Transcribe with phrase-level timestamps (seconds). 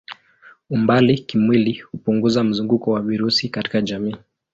[0.75, 4.15] Umbali kimwili hupunguza mzunguko wa virusi katika jamii.